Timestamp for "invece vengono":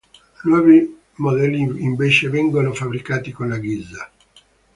1.61-2.73